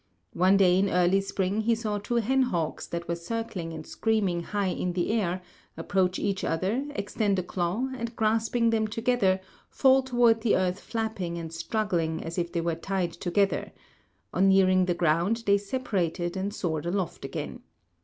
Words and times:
One 0.33 0.57
day 0.57 0.79
in 0.79 0.89
early 0.89 1.21
spring 1.21 1.61
he 1.61 1.75
saw 1.75 1.99
two 1.99 2.15
hen 2.15 2.41
hawks 2.41 2.87
that 2.87 3.07
were 3.07 3.13
circling 3.15 3.71
and 3.71 3.85
screaming 3.85 4.41
high 4.41 4.69
in 4.71 4.97
air, 4.97 5.43
approach 5.77 6.17
each 6.17 6.43
other, 6.43 6.83
extend 6.95 7.37
a 7.37 7.43
claw, 7.43 7.87
and 7.95 8.15
grasping 8.15 8.71
them 8.71 8.87
together, 8.87 9.39
fall 9.69 10.01
toward 10.01 10.41
the 10.41 10.55
earth 10.55 10.79
flapping 10.79 11.37
and 11.37 11.53
struggling 11.53 12.23
as 12.23 12.39
if 12.39 12.51
they 12.51 12.61
were 12.61 12.73
tied 12.73 13.11
together; 13.11 13.73
on 14.33 14.49
nearing 14.49 14.85
the 14.85 14.95
ground 14.95 15.43
they 15.45 15.59
separated 15.59 16.35
and 16.35 16.51
soared 16.55 16.87
aloft 16.87 17.23
again. 17.23 17.61